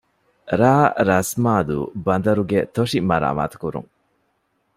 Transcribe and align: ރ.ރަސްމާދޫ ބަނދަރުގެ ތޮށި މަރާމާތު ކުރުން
ރ.ރަސްމާދޫ 0.59 1.77
ބަނދަރުގެ 2.05 2.59
ތޮށި 2.75 2.99
މަރާމާތު 3.09 3.57
ކުރުން 3.61 3.89